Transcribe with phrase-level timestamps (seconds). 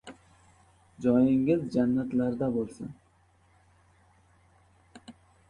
[1.05, 2.91] Joyingiz jannatlarda boʻlsin...